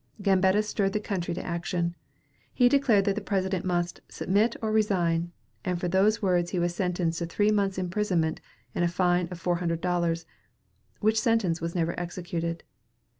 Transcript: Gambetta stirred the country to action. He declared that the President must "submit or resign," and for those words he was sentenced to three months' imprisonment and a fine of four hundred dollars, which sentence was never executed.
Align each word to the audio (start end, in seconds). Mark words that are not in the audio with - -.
Gambetta 0.23 0.63
stirred 0.63 0.93
the 0.93 0.99
country 0.99 1.35
to 1.35 1.45
action. 1.45 1.95
He 2.51 2.67
declared 2.67 3.05
that 3.05 3.13
the 3.13 3.21
President 3.21 3.63
must 3.63 4.01
"submit 4.09 4.55
or 4.59 4.71
resign," 4.71 5.31
and 5.63 5.79
for 5.79 5.87
those 5.87 6.23
words 6.23 6.49
he 6.49 6.57
was 6.57 6.73
sentenced 6.73 7.19
to 7.19 7.27
three 7.27 7.51
months' 7.51 7.77
imprisonment 7.77 8.41
and 8.73 8.83
a 8.83 8.87
fine 8.87 9.27
of 9.29 9.39
four 9.39 9.57
hundred 9.57 9.79
dollars, 9.79 10.25
which 11.01 11.21
sentence 11.21 11.61
was 11.61 11.75
never 11.75 11.93
executed. 11.99 12.63